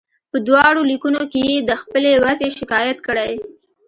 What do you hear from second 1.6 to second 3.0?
د خپلې وضعې شکایت